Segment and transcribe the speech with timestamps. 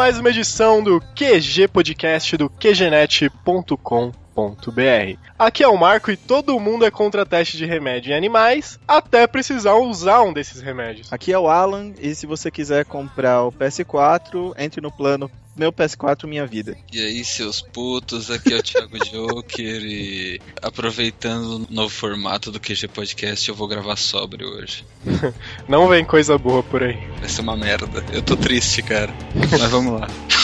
[0.00, 5.18] Mais uma edição do QG Podcast do QGNet.com.br.
[5.38, 9.26] Aqui é o Marco e todo mundo é contra teste de remédio em animais até
[9.26, 11.12] precisar usar um desses remédios.
[11.12, 15.70] Aqui é o Alan, e se você quiser comprar o PS4, entre no plano Meu
[15.70, 16.74] PS4 Minha Vida.
[16.90, 22.58] E aí, seus putos, aqui é o Thiago Joker e aproveitando o novo formato do
[22.58, 24.86] QG Podcast, eu vou gravar sobre hoje.
[25.68, 26.96] Não vem coisa boa por aí.
[27.18, 28.02] Vai ser uma merda.
[28.10, 29.12] Eu tô triste, cara.
[29.34, 30.08] Mas vamos lá.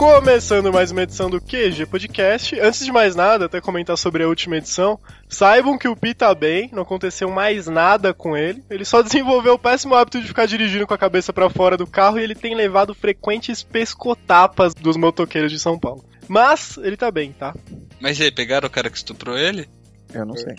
[0.00, 2.58] Começando mais uma edição do QG Podcast.
[2.58, 4.98] Antes de mais nada, até comentar sobre a última edição,
[5.28, 8.64] saibam que o Pi tá bem, não aconteceu mais nada com ele.
[8.70, 11.86] Ele só desenvolveu o péssimo hábito de ficar dirigindo com a cabeça pra fora do
[11.86, 16.02] carro e ele tem levado frequentes pescotapas dos motoqueiros de São Paulo.
[16.26, 17.54] Mas ele tá bem, tá?
[18.00, 19.68] Mas e aí, pegaram o cara que estuprou ele?
[20.14, 20.56] Eu não sei.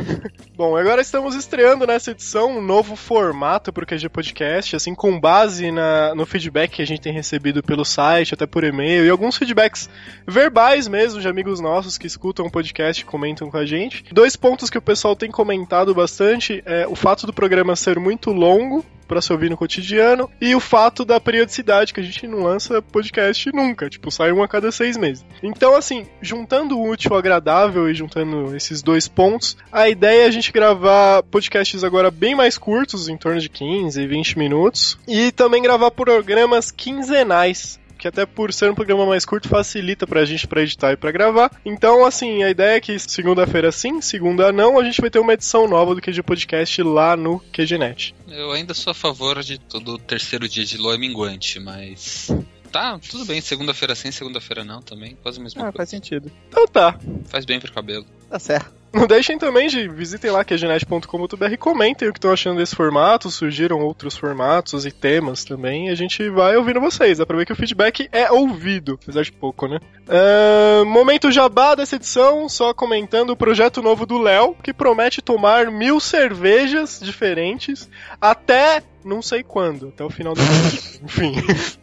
[0.56, 5.18] Bom, agora estamos estreando nessa edição um novo formato para o QG Podcast, assim, com
[5.18, 9.10] base na, no feedback que a gente tem recebido pelo site, até por e-mail, e
[9.10, 9.88] alguns feedbacks
[10.26, 14.04] verbais mesmo de amigos nossos que escutam o podcast e comentam com a gente.
[14.12, 18.32] Dois pontos que o pessoal tem comentado bastante é o fato do programa ser muito
[18.32, 22.42] longo, para se ouvir no cotidiano, e o fato da periodicidade, que a gente não
[22.42, 25.24] lança podcast nunca, tipo, sai um a cada seis meses.
[25.42, 30.26] Então, assim, juntando o útil ao agradável e juntando esses dois pontos, a ideia é
[30.26, 35.32] a gente gravar podcasts agora bem mais curtos, em torno de 15, 20 minutos, e
[35.32, 40.46] também gravar programas quinzenais que até por ser um programa mais curto facilita pra gente
[40.46, 41.50] pra editar e pra gravar.
[41.64, 45.32] Então, assim, a ideia é que segunda-feira sim, segunda não, a gente vai ter uma
[45.32, 48.14] edição nova do QG Podcast lá no QGNet.
[48.28, 52.30] Eu ainda sou a favor de todo terceiro dia de lua minguante, mas.
[52.72, 55.76] Tá, tudo bem, segunda-feira sim, segunda-feira não também, quase a mesma Ah, coisa.
[55.78, 56.30] faz sentido.
[56.48, 56.98] Então tá.
[57.26, 58.04] Faz bem pro cabelo.
[58.28, 58.74] Tá certo.
[58.92, 63.30] Não deixem também de visitem lá qgenet.com.br e comentem o que estão achando desse formato,
[63.30, 67.18] surgiram outros formatos e temas também, e a gente vai ouvindo vocês.
[67.18, 69.78] Dá pra ver que o feedback é ouvido, apesar de pouco, né?
[70.08, 75.70] Ahn, momento jabá dessa edição, só comentando o projeto novo do Léo, que promete tomar
[75.70, 77.88] mil cervejas diferentes
[78.20, 80.72] até não sei quando, até o final do ano.
[81.04, 81.34] Enfim.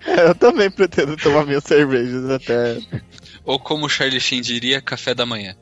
[0.06, 2.78] Eu também pretendo tomar minhas cervejas até.
[3.46, 5.56] Ou como o Charlie Sheen diria, café da manhã.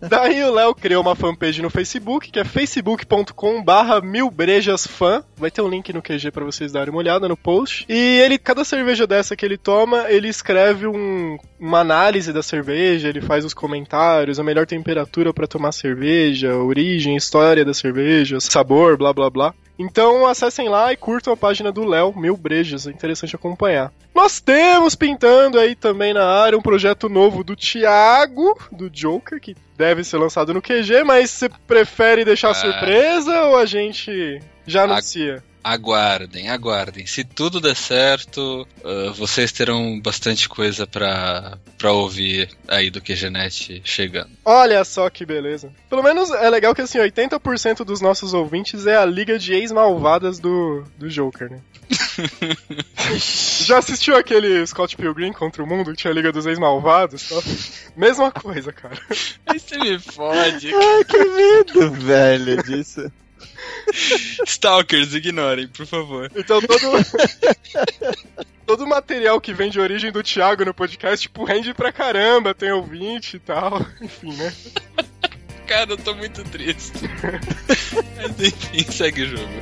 [0.00, 5.22] Daí o Léo criou uma fanpage no Facebook, que é facebook.com barra milbrejasfan.
[5.36, 7.84] Vai ter um link no QG pra vocês darem uma olhada no post.
[7.88, 13.08] E ele, cada cerveja dessa que ele toma, ele escreve um- uma análise da cerveja,
[13.08, 18.96] ele faz os comentários, a melhor temperatura pra tomar cerveja, origem, história da cerveja, sabor,
[18.96, 19.54] blá blá blá.
[19.78, 23.92] Então acessem lá e curtam a página do Léo, Mil Brejas, é interessante acompanhar.
[24.14, 29.54] Nós temos pintando aí também na área um projeto novo do Thiago, do Joker, que
[29.76, 32.54] deve ser lançado no QG, mas você prefere deixar Ah.
[32.54, 35.44] surpresa ou a gente já anuncia?
[35.66, 37.06] Aguardem, aguardem.
[37.06, 43.82] Se tudo der certo, ah, vocês terão bastante coisa pra, pra ouvir aí do QGNet
[43.84, 44.30] chegando.
[44.44, 45.72] Olha só que beleza.
[45.90, 50.38] Pelo menos é legal que assim, 80% dos nossos ouvintes é a liga de ex-malvadas
[50.38, 51.60] do, do Joker, né?
[53.66, 57.28] Já assistiu aquele Scott Pilgrim contra o mundo que tinha a liga dos ex-malvados?
[57.28, 57.42] Tal?
[57.96, 58.96] Mesma coisa, cara.
[59.46, 60.72] Aí você me fode.
[60.72, 63.10] Ai, que medo, velho, disso.
[64.46, 66.30] Stalkers, ignorem, por favor.
[66.34, 66.76] Então todo.
[68.66, 72.52] Todo o material que vem de origem do Thiago no podcast, tipo, rende pra caramba,
[72.52, 73.80] tem ouvinte e tal.
[74.02, 74.52] Enfim, né?
[75.68, 76.92] Cara, eu tô muito triste.
[78.16, 79.52] Mas enfim, segue o jogo.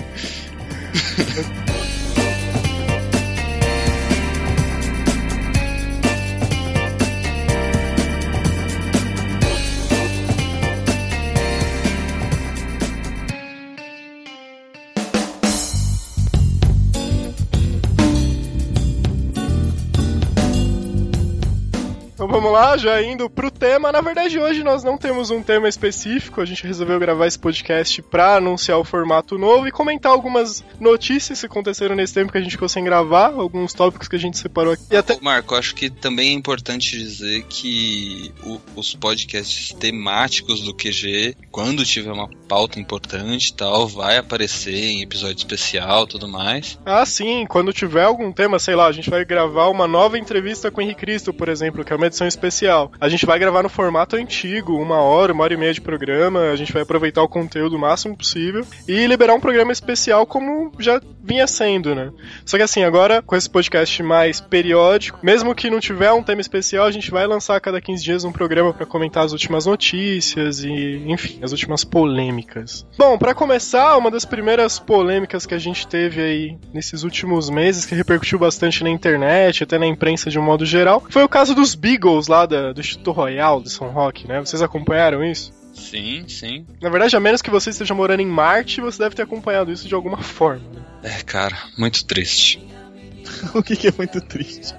[22.55, 23.91] Lá, já indo pro tema.
[23.93, 26.41] Na verdade, hoje nós não temos um tema específico.
[26.41, 31.41] A gente resolveu gravar esse podcast pra anunciar o formato novo e comentar algumas notícias
[31.41, 34.39] que aconteceram nesse tempo que a gente ficou sem gravar, alguns tópicos que a gente
[34.39, 34.85] separou aqui.
[34.91, 40.73] E até Marco, acho que também é importante dizer que o- os podcasts temáticos do
[40.73, 46.77] QG, quando tiver uma pauta importante e tal, vai aparecer em episódio especial tudo mais.
[46.85, 50.69] Ah, sim, quando tiver algum tema, sei lá, a gente vai gravar uma nova entrevista
[50.69, 52.91] com o Henrique Cristo, por exemplo, que é uma edição especial.
[53.01, 56.51] A gente vai gravar no formato antigo, uma hora, uma hora e meia de programa,
[56.51, 60.73] a gente vai aproveitar o conteúdo o máximo possível e liberar um programa especial como
[60.81, 62.11] já vinha sendo, né?
[62.45, 66.41] Só que assim, agora com esse podcast mais periódico, mesmo que não tiver um tema
[66.41, 69.67] especial, a gente vai lançar a cada 15 dias um programa pra comentar as últimas
[69.67, 72.87] notícias e, enfim, as últimas polêmicas.
[72.99, 77.87] Bom, pra começar, uma das primeiras polêmicas que a gente teve aí nesses últimos meses,
[77.87, 81.55] que repercutiu bastante na internet, até na imprensa de um modo geral, foi o caso
[81.55, 84.41] dos Beagles lá da- do Instituto Royal de São Roque, né?
[84.41, 85.53] Vocês acompanharam isso?
[85.75, 86.67] Sim, sim.
[86.81, 89.87] Na verdade, a menos que você esteja morando em Marte, você deve ter acompanhado isso
[89.89, 90.63] de alguma forma.
[90.73, 90.83] né?
[91.03, 92.61] É, cara, muito triste.
[93.55, 94.75] o que, que é muito triste.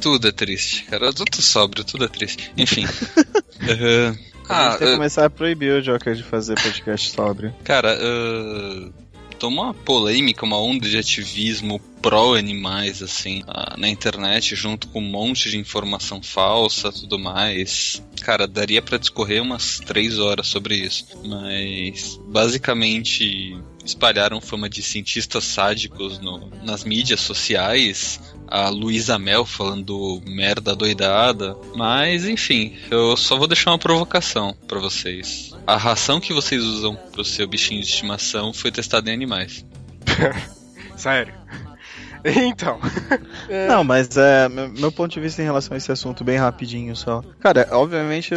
[0.00, 1.12] Tudo é triste, cara.
[1.12, 2.52] Tô sóbrio, tudo é triste.
[2.56, 2.84] Enfim.
[3.62, 4.18] Aham.
[4.48, 7.54] a Ah, gente tem que eh, começar a proibir o Joker de fazer podcast sóbrio.
[7.64, 8.92] Cara, uh,
[9.44, 15.10] tomou uma polêmica, uma onda de ativismo pró-animais, assim, ah, na internet, junto com um
[15.10, 18.02] monte de informação falsa tudo mais.
[18.22, 21.06] Cara, daria pra discorrer umas três horas sobre isso.
[21.26, 28.20] Mas, basicamente, espalharam fama de cientistas sádicos no- nas mídias sociais.
[28.46, 31.56] A Luísa Mel falando merda doidada.
[31.74, 35.50] Mas, enfim, eu só vou deixar uma provocação pra vocês.
[35.66, 39.64] A ração que vocês usam pro seu bichinho de estimação foi testada em animais.
[40.96, 41.34] Sério.
[42.46, 42.78] Então.
[43.48, 46.96] É, Não, mas é, meu, ponto de vista em relação a esse assunto, bem rapidinho
[46.96, 47.22] só.
[47.38, 48.32] Cara, obviamente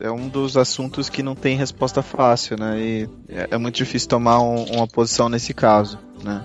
[0.00, 2.78] é um dos assuntos que não tem resposta fácil, né?
[2.80, 6.44] E é, é muito difícil tomar um- uma posição nesse caso, né?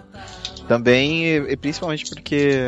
[0.67, 2.59] Também, e principalmente porque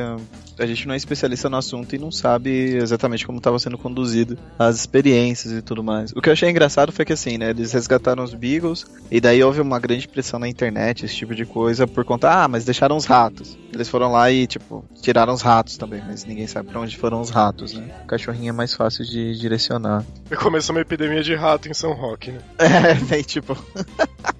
[0.59, 4.38] a gente não é especialista no assunto e não sabe exatamente como estava sendo conduzido
[4.57, 6.11] as experiências e tudo mais.
[6.11, 9.44] O que eu achei engraçado foi que assim, né, eles resgataram os Beagles e daí
[9.44, 12.95] houve uma grande pressão na internet, esse tipo de coisa, por conta, ah, mas deixaram
[12.95, 13.57] os ratos.
[13.73, 17.21] Eles foram lá e, tipo, tiraram os ratos também, mas ninguém sabe pra onde foram
[17.21, 17.89] os ratos, né?
[18.03, 20.03] O cachorrinho é mais fácil de direcionar.
[20.38, 22.39] Começou uma epidemia de rato em São Roque, né?
[22.79, 23.57] É, bem, tipo,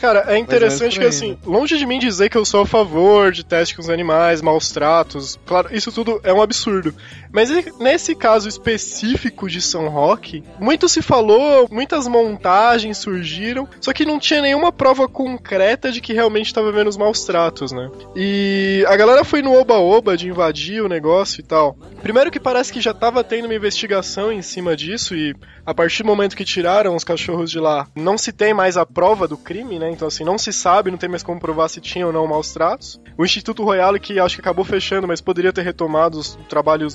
[0.00, 3.44] Cara, é interessante que assim, longe de mim dizer que eu sou a favor de
[3.44, 6.94] teste com os animais, maus tratos, claro, isso tudo é um absurdo.
[7.34, 7.50] Mas
[7.80, 14.20] nesse caso específico de São Roque, muito se falou, muitas montagens surgiram, só que não
[14.20, 17.90] tinha nenhuma prova concreta de que realmente estava vendo os maus tratos, né?
[18.14, 21.76] E a galera foi no oba-oba de invadir o negócio e tal.
[22.00, 25.34] Primeiro que parece que já tava tendo uma investigação em cima disso e
[25.66, 28.84] a partir do momento que tiraram os cachorros de lá, não se tem mais a
[28.84, 29.90] prova do crime, né?
[29.90, 32.52] Então, assim, não se sabe, não tem mais como provar se tinha ou não maus
[32.52, 33.00] tratos.
[33.16, 36.94] O Instituto Royale, que acho que acabou fechando, mas poderia ter retomado os trabalhos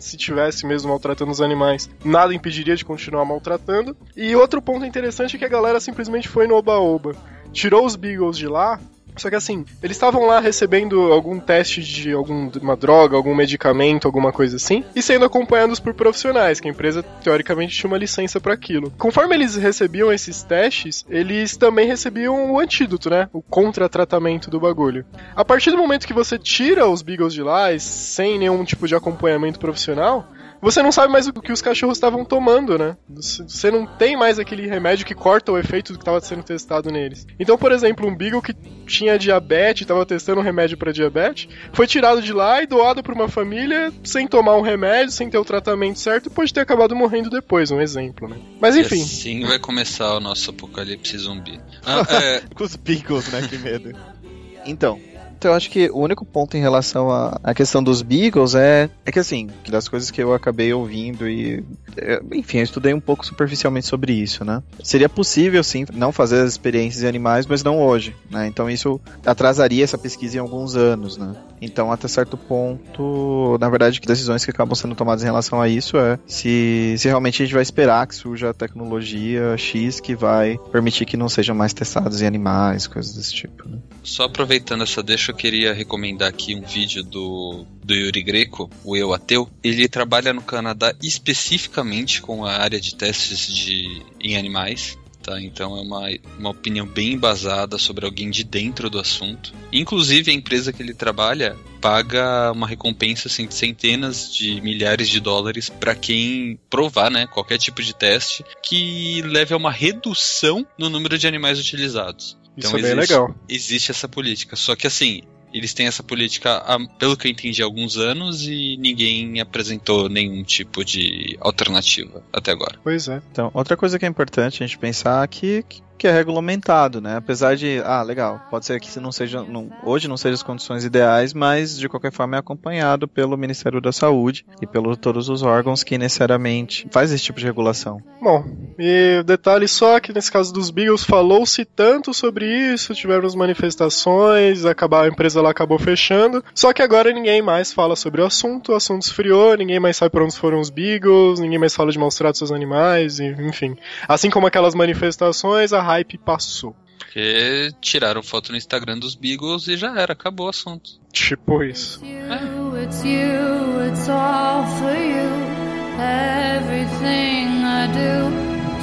[0.00, 3.96] se tivesse mesmo maltratando os animais, nada impediria de continuar maltratando.
[4.16, 7.14] E outro ponto interessante é que a galera simplesmente foi no Oba-Oba.
[7.52, 8.80] Tirou os Beagles de lá,
[9.16, 14.32] só que assim, eles estavam lá recebendo algum teste de alguma droga, algum medicamento, alguma
[14.32, 18.54] coisa assim, e sendo acompanhados por profissionais, que a empresa teoricamente tinha uma licença para
[18.54, 18.90] aquilo.
[18.98, 23.28] Conforme eles recebiam esses testes, eles também recebiam o antídoto, né?
[23.32, 25.04] O contra-tratamento do bagulho.
[25.36, 28.94] A partir do momento que você tira os Beagles de lá, sem nenhum tipo de
[28.94, 30.28] acompanhamento profissional,
[30.62, 32.96] você não sabe mais o que os cachorros estavam tomando, né?
[33.08, 36.90] Você não tem mais aquele remédio que corta o efeito do que estava sendo testado
[36.90, 37.26] neles.
[37.38, 38.54] Então, por exemplo, um Beagle que
[38.86, 43.12] tinha diabetes, estava testando um remédio para diabetes, foi tirado de lá e doado para
[43.12, 46.94] uma família sem tomar um remédio, sem ter o tratamento certo, e pode ter acabado
[46.94, 48.36] morrendo depois, um exemplo, né?
[48.60, 51.60] Mas E enfim, assim vai começar o nosso apocalipse zumbi.
[51.84, 53.46] Ah, é, com os Beagles, né?
[53.48, 53.92] Que medo.
[54.64, 55.00] Então.
[55.42, 59.10] Então, eu acho que o único ponto em relação à, questão dos Beagles é, é
[59.10, 61.64] que, assim, das coisas que eu acabei ouvindo e.
[61.96, 64.62] é, Enfim, eu estudei um pouco superficialmente sobre isso, né?
[64.84, 68.46] Seria possível, sim, não fazer as experiências em animais, mas não hoje, né?
[68.46, 71.34] Então, isso atrasaria essa pesquisa em alguns anos, né?
[71.60, 75.68] Então, até certo ponto, na verdade, que decisões que acabam sendo tomadas em relação a
[75.68, 80.14] isso é se, se realmente a gente vai esperar que surja a tecnologia X que
[80.14, 83.78] vai permitir que não sejam mais testados em animais, coisas desse tipo, né?
[84.02, 88.94] Só aproveitando essa deixa, eu queria recomendar aqui um vídeo do, do Yuri Greco, o
[88.94, 89.48] Eu Ateu.
[89.64, 94.98] Ele trabalha no Canadá especificamente com a área de testes de, em animais.
[95.22, 99.54] Tá, então é uma, uma opinião bem embasada sobre alguém de dentro do assunto.
[99.72, 105.20] Inclusive, a empresa que ele trabalha paga uma recompensa assim, de centenas de milhares de
[105.20, 110.90] dólares para quem provar né, qualquer tipo de teste que leve a uma redução no
[110.90, 112.36] número de animais utilizados.
[112.56, 113.34] Isso é bem existe, legal.
[113.48, 114.56] existe essa política.
[114.56, 118.46] Só que assim, eles têm essa política, há, pelo que eu entendi, há alguns anos
[118.46, 122.78] e ninguém apresentou nenhum tipo de alternativa até agora.
[122.82, 123.22] Pois é.
[123.30, 125.64] Então, outra coisa que é importante a gente pensar aqui
[126.02, 127.16] que é regulamentado, né?
[127.18, 130.84] Apesar de, ah, legal, pode ser que não seja, não, hoje não sejam as condições
[130.84, 135.44] ideais, mas de qualquer forma é acompanhado pelo Ministério da Saúde e pelos todos os
[135.44, 138.02] órgãos que necessariamente faz esse tipo de regulação.
[138.20, 138.44] Bom,
[138.78, 145.04] e detalhe só que nesse caso dos Beagles falou-se tanto sobre isso, tivemos manifestações, acabar,
[145.04, 148.74] a empresa lá acabou fechando, só que agora ninguém mais fala sobre o assunto, o
[148.74, 152.14] assunto esfriou, ninguém mais sabe para onde foram os Beagles, ninguém mais fala de maus
[152.14, 153.76] tratos aos animais, e, enfim.
[154.08, 156.74] Assim como aquelas manifestações, a hype passou.
[156.98, 160.92] Porque tiraram foto no Instagram dos Beagles e já era, acabou o assunto.
[161.12, 162.00] Tipo isso.
[162.02, 165.52] you, it's you, it's all for you.
[166.00, 168.30] Everything I do,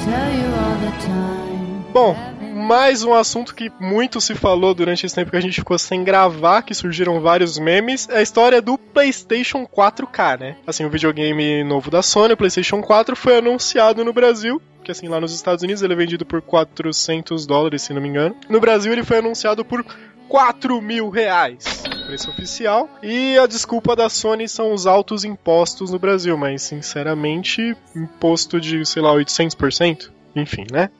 [0.04, 1.84] tell you all the time.
[1.92, 2.39] Bom,
[2.70, 6.04] mais um assunto que muito se falou durante esse tempo que a gente ficou sem
[6.04, 10.56] gravar, que surgiram vários memes, é a história do PlayStation 4K, né?
[10.64, 14.62] Assim, o videogame novo da Sony, o PlayStation 4, foi anunciado no Brasil.
[14.84, 18.08] Que assim, lá nos Estados Unidos ele é vendido por 400 dólares, se não me
[18.08, 18.36] engano.
[18.48, 19.84] No Brasil ele foi anunciado por
[20.28, 21.82] 4 mil reais.
[22.06, 22.88] Preço oficial.
[23.02, 28.86] E a desculpa da Sony são os altos impostos no Brasil, mas sinceramente, imposto de,
[28.86, 30.19] sei lá, 800%.
[30.34, 30.90] Enfim, né?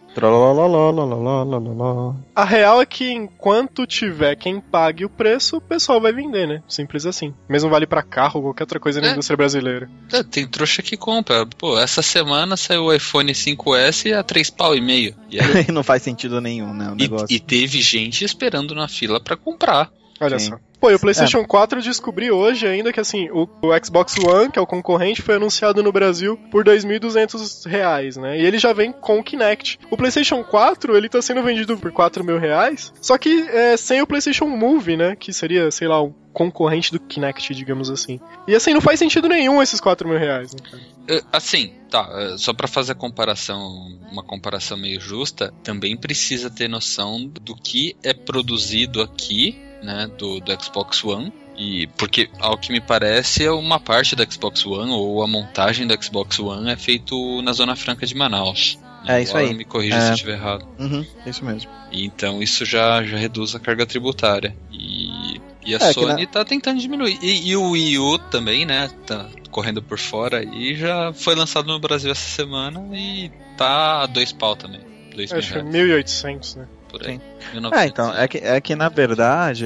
[2.34, 6.62] A real é que enquanto tiver quem pague o preço, o pessoal vai vender, né?
[6.68, 7.32] Simples assim.
[7.48, 9.10] Mesmo vale pra carro ou qualquer outra coisa na É.
[9.12, 9.88] indústria brasileira.
[10.12, 11.46] É, tem trouxa que compra.
[11.58, 15.14] Pô, essa semana saiu o iPhone 5S a 3 pau e meio.
[15.30, 16.88] E, aí- não faz sentido nenhum, né?
[16.90, 17.26] O e- negócio.
[17.30, 19.90] e teve gente esperando na fila pra comprar.
[20.20, 20.50] Olha Sim.
[20.50, 20.58] só.
[20.80, 24.50] Pô, e o PlayStation 4 eu descobri hoje ainda que assim, o, o Xbox One,
[24.50, 28.38] que é o concorrente, foi anunciado no Brasil por 2.200 reais, né?
[28.38, 29.78] E ele já vem com o Kinect.
[29.90, 34.00] O PlayStation 4, ele tá sendo vendido por 4 mil reais, só que é, sem
[34.00, 35.16] o PlayStation Move, né?
[35.16, 38.18] Que seria, sei lá, o concorrente do Kinect, digamos assim.
[38.46, 40.82] E assim, não faz sentido nenhum esses 4 mil reais, né, cara?
[41.08, 43.60] É, Assim, tá, é, só pra fazer a comparação,
[44.10, 50.40] uma comparação meio justa, também precisa ter noção do que é produzido aqui, né, do,
[50.40, 51.32] do Xbox One.
[51.56, 55.86] E porque, ao que me parece, é uma parte da Xbox One ou a montagem
[55.86, 58.78] da Xbox One é feito na Zona Franca de Manaus.
[59.04, 59.18] né?
[59.18, 59.56] É isso Agora aí.
[59.56, 60.00] Me corrija É.
[60.00, 60.66] se eu estiver errado.
[60.78, 61.70] Uhum, isso mesmo.
[61.92, 64.56] E Então isso já, já reduz a carga tributária.
[64.72, 67.18] E, e a É, Sony tá tentando diminuir.
[67.20, 68.88] E, e o Wii U também, né?
[69.06, 74.06] Tá correndo por fora e já foi lançado no Brasil essa semana e tá a
[74.06, 74.80] dois pau também.
[75.14, 76.68] Dois mil Acho que é reais, 1.800, né?
[76.90, 77.14] Por aí.
[77.14, 77.20] Sim.
[77.52, 77.78] 1900.
[77.80, 79.64] É, então, é que, é que na verdade,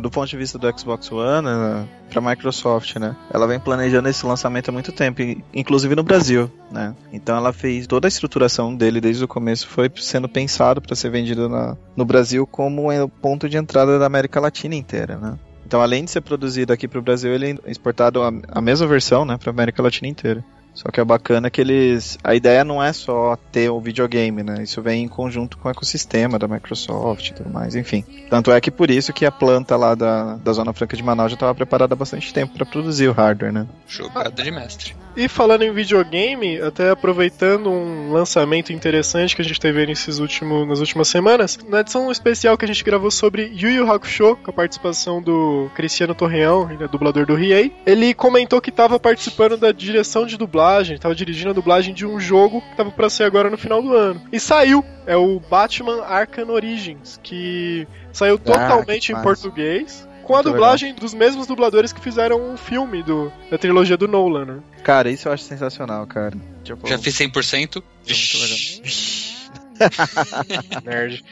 [0.00, 4.24] do ponto de vista do Xbox One, né, pra Microsoft, né, ela vem planejando esse
[4.24, 5.20] lançamento há muito tempo,
[5.52, 6.94] inclusive no Brasil, né.
[7.12, 11.10] Então ela fez toda a estruturação dele desde o começo foi sendo pensado para ser
[11.10, 15.38] vendido na, no Brasil como o ponto de entrada da América Latina inteira, né.
[15.66, 19.24] Então, além de ser produzido aqui pro Brasil, ele é exportado a, a mesma versão,
[19.24, 20.44] né, pra América Latina inteira.
[20.74, 22.18] Só que é bacana que eles.
[22.22, 24.62] A ideia não é só ter o videogame, né?
[24.62, 28.04] Isso vem em conjunto com o ecossistema da Microsoft e tudo mais, enfim.
[28.28, 31.30] Tanto é que por isso que a planta lá da, da Zona Franca de Manaus
[31.30, 33.66] já estava preparada há bastante tempo para produzir o hardware, né?
[33.86, 34.96] Jogada de mestre.
[35.16, 40.66] E falando em videogame, até aproveitando um lançamento interessante que a gente teve nesses últimos,
[40.66, 44.50] nas últimas semanas, na edição especial que a gente gravou sobre Yu Yu Hakusho, com
[44.50, 49.56] a participação do Cristiano Torreão, ele é dublador do Riei, ele comentou que estava participando
[49.56, 53.26] da direção de dublagem, estava dirigindo a dublagem de um jogo que estava para sair
[53.26, 54.20] agora no final do ano.
[54.32, 60.08] E saiu, é o Batman Arkham Origins, que saiu totalmente que em português.
[60.24, 64.08] Com a Muito dublagem dos mesmos dubladores que fizeram o filme do, da trilogia do
[64.08, 64.62] Nolan, né?
[64.82, 66.36] Cara, isso eu acho sensacional, cara.
[66.62, 67.82] Tipo, Já fiz 100%?
[68.04, 69.34] Vixe.
[70.84, 71.24] Nerd.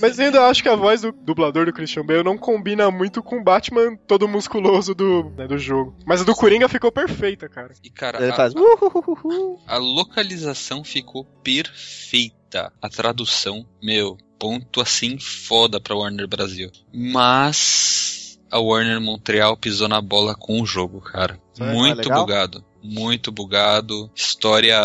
[0.00, 3.22] Mas eu ainda acho que a voz do dublador do Christian Bale não combina muito
[3.22, 5.94] com o Batman todo musculoso do, né, do jogo.
[6.04, 7.72] Mas a do Coringa ficou perfeita, cara.
[7.82, 8.54] E cara, Ele a, faz.
[8.54, 9.60] "Uhuhuhu".
[9.66, 12.72] a localização ficou perfeita.
[12.82, 16.72] A tradução, meu, ponto assim foda pra Warner Brasil.
[16.92, 21.38] Mas a Warner Montreal pisou na bola com o jogo, cara.
[21.60, 22.20] É, Muito legal?
[22.20, 22.64] bugado.
[22.82, 24.10] Muito bugado.
[24.16, 24.80] História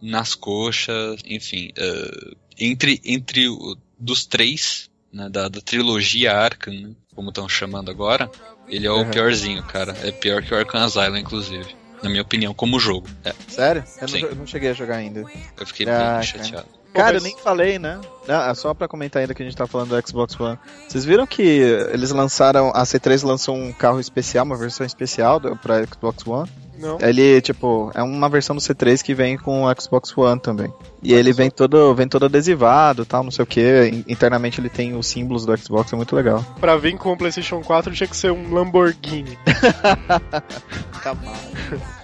[0.00, 1.70] nas coxas, enfim.
[1.76, 7.90] eh, entre entre o- dos três, né, da, da trilogia Arkham, né, como estão chamando
[7.90, 8.30] agora,
[8.68, 9.10] ele é o Uhum.
[9.10, 9.96] piorzinho, cara.
[10.02, 11.74] É pior que o Arkham Asylum, inclusive.
[12.02, 13.08] Na minha opinião, como jogo.
[13.24, 13.84] É, Sério?
[14.00, 15.24] Eu não, eu não cheguei a jogar ainda.
[15.58, 16.68] eu fiquei Ah, bem chateado.
[16.92, 18.00] Cara, eu nem falei, né?
[18.28, 20.58] Ah, só pra comentar ainda que a gente tá falando do Xbox One.
[20.88, 25.56] Vocês viram que eles lançaram, a C3 lançou um carro especial, uma versão especial do,
[25.56, 26.48] pra Xbox One?
[26.78, 26.98] Não.
[27.00, 30.72] Ele, tipo, é uma versão do C3 que vem com o Xbox One também.
[31.02, 34.04] E ele vem todo, vem todo adesivado, tal, não sei o que.
[34.08, 36.44] Internamente ele tem os símbolos do Xbox, é muito legal.
[36.60, 39.38] Pra vir com o PlayStation 4 tinha que ser um Lamborghini.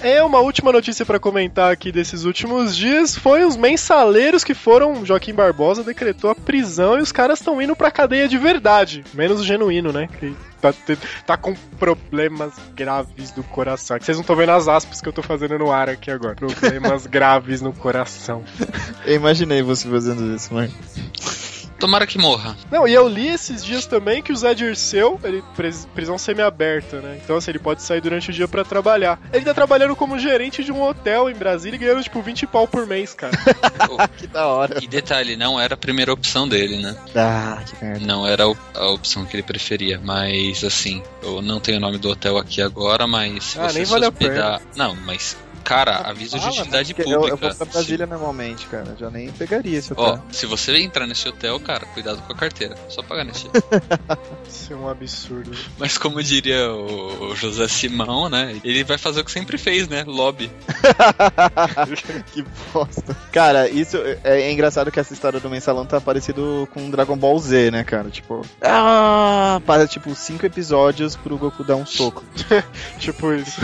[0.00, 5.04] É uma última notícia pra comentar aqui desses últimos dias foi os mensaleiros que foram.
[5.04, 9.04] Joaquim Barbosa decretou a prisão e os caras estão indo pra cadeia de verdade.
[9.14, 10.08] Menos o genuíno, né?
[10.18, 10.74] Que tá,
[11.26, 13.96] tá com problemas graves do coração.
[13.96, 16.34] É vocês não estão vendo as aspas que eu tô fazendo no ar aqui agora.
[16.34, 18.42] Problemas graves no coração.
[19.04, 20.72] Eu imaginei você fazendo isso, mano.
[21.82, 22.56] Tomara que morra.
[22.70, 27.00] Não, e eu li esses dias também que o Zé Dirceu, ele pris- prisão semi-aberta,
[27.00, 27.18] né?
[27.22, 29.20] Então, assim, ele pode sair durante o dia pra trabalhar.
[29.32, 32.68] Ele tá trabalhando como gerente de um hotel em Brasília e ganhando, tipo, 20 pau
[32.68, 33.32] por mês, cara.
[34.16, 34.78] Que da hora.
[34.80, 36.96] E detalhe, não era a primeira opção dele, né?
[37.16, 38.06] Ah, que merda.
[38.06, 40.00] Não era a opção que ele preferia.
[40.04, 43.78] Mas, assim, eu não tenho o nome do hotel aqui agora, mas se Ah, você
[43.80, 44.62] nem vale a hospedar...
[44.76, 47.48] Não, mas, cara, aviso de Fala, utilidade porque eu, eu pública.
[47.48, 48.96] vou pra Brasília normalmente, cara.
[48.98, 50.24] Já nem pegaria esse Ó, hotel.
[50.30, 52.76] se você entrar nesse hotel, cara, cuidado com a carteira.
[52.88, 53.50] Só pra garantir.
[54.48, 55.50] Isso é um absurdo.
[55.78, 58.60] Mas como diria o o José Simão, né?
[58.64, 60.04] Ele vai fazer o que sempre fez, né?
[60.06, 60.50] Lobby.
[62.32, 63.16] que bosta.
[63.32, 67.38] Cara, isso é, é engraçado que essa história do mensalão tá parecido com Dragon Ball
[67.38, 68.10] Z, né, cara?
[68.10, 72.24] Tipo, ah, para tipo cinco episódios pro Goku dar um soco.
[72.98, 73.60] Tipo isso.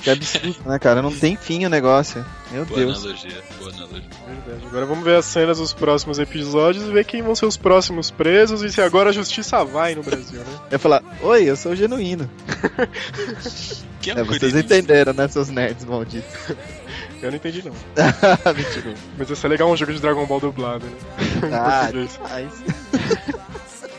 [0.00, 1.02] Que absurdo, né, cara?
[1.02, 2.24] Não tem fim o negócio.
[2.52, 2.98] Meu Boa Deus.
[2.98, 4.02] analogia, boa analogia.
[4.26, 4.66] Verdade.
[4.66, 8.10] Agora vamos ver as cenas dos próximos episódios e ver quem vão ser os próximos
[8.10, 10.46] presos e se agora a justiça vai no Brasil, né?
[10.66, 12.30] Eu ia falar, oi, eu sou o genuíno.
[14.00, 16.30] Que É, vocês entenderam, né, seus nerds malditos.
[17.20, 17.72] Eu não entendi não.
[18.54, 18.94] Mentira.
[19.18, 20.92] Mas ia ser legal um jogo de Dragon Ball dublado, né?
[21.48, 22.20] Em Ah, português.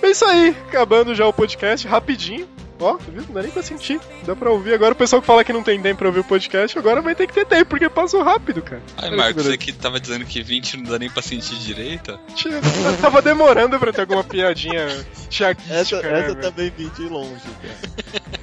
[0.02, 2.48] É isso aí, acabando já o podcast, rapidinho.
[2.80, 3.22] Ó, viu?
[3.28, 4.00] Não dá nem pra sentir.
[4.26, 4.74] Dá pra ouvir.
[4.74, 7.14] Agora o pessoal que fala que não tem tempo pra ouvir o podcast, agora vai
[7.14, 8.82] ter que ter tempo, porque passou rápido, cara.
[8.98, 12.18] Ai, Marcos, você que tava dizendo que 20 não dá nem pra sentir direito.
[12.36, 16.42] Tinha- eu Tava demorando pra ter alguma piadinha Essa, tiaguística, né, essa velho?
[16.42, 18.39] também vim de longe, cara.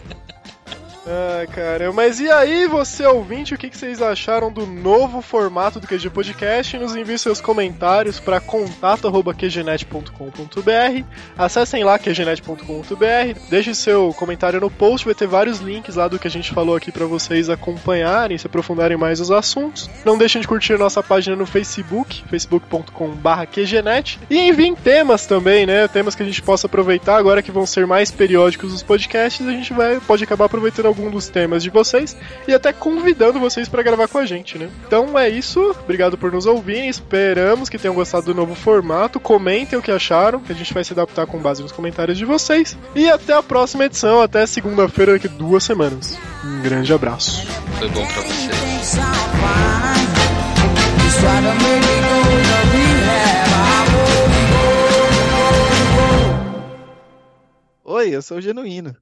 [1.08, 5.78] Ai, cara, mas e aí, você ouvinte, o que, que vocês acharam do novo formato
[5.78, 6.76] do QG Podcast?
[6.76, 11.04] Nos envie seus comentários para contato.qgnet.com.br.
[11.38, 16.26] Acessem lá qgnet.com.br, deixe seu comentário no post, vai ter vários links lá do que
[16.26, 19.88] a gente falou aqui para vocês acompanharem, se aprofundarem mais os assuntos.
[20.04, 25.86] Não deixem de curtir nossa página no Facebook, facebook.com/qgnet, e enviem temas também, né?
[25.86, 29.52] Temas que a gente possa aproveitar agora que vão ser mais periódicos os podcasts, a
[29.52, 32.16] gente vai pode acabar aproveitando algum dos temas de vocês
[32.48, 34.70] e até convidando vocês para gravar com a gente, né?
[34.86, 39.78] Então é isso, obrigado por nos ouvirem, esperamos que tenham gostado do novo formato, comentem
[39.78, 42.76] o que acharam, que a gente vai se adaptar com base nos comentários de vocês.
[42.94, 46.18] E até a próxima edição, até segunda-feira daqui duas semanas.
[46.44, 47.46] Um grande abraço.
[47.78, 48.46] Foi bom pra você.
[57.84, 58.94] Oi, eu sou o genuíno.